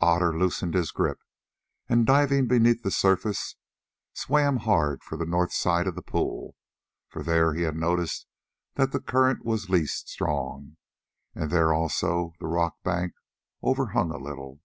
[0.00, 1.18] Otter loosed his grip,
[1.86, 3.56] and diving beneath the surface
[4.14, 6.56] swam hard for the north side of the pool,
[7.08, 8.26] for there he had noticed
[8.76, 10.78] that the current was least strong,
[11.34, 13.12] and there also the rock bank
[13.62, 14.62] overhung a little.